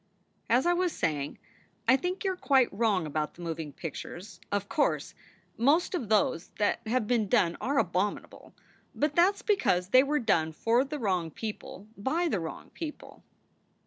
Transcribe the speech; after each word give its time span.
"As 0.49 0.65
I 0.65 0.73
was 0.73 0.93
saying, 0.93 1.37
I 1.87 1.95
think 1.95 2.23
you 2.23 2.31
re 2.31 2.37
quite 2.39 2.73
wrong 2.73 3.05
about 3.05 3.35
the 3.35 3.43
moving 3.43 3.71
pictures. 3.71 4.39
Of 4.51 4.67
course, 4.67 5.13
most 5.57 5.93
of 5.93 6.09
those 6.09 6.47
that 6.57 6.79
have 6.87 7.05
been 7.05 7.29
70 7.29 7.29
SOULS 7.29 7.29
FOR 7.29 7.29
SALE 7.29 7.51
done 7.51 7.57
are 7.61 7.77
abominable, 7.77 8.55
but 8.95 9.13
that 9.15 9.35
s 9.35 9.41
because 9.43 9.89
they 9.89 10.01
were 10.01 10.17
done 10.17 10.53
for 10.53 10.83
the 10.83 10.97
wrong 10.97 11.29
people 11.29 11.87
by 11.95 12.27
the 12.27 12.39
wrong 12.39 12.71
people. 12.71 13.21